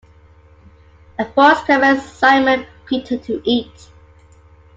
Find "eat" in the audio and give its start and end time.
3.45-3.91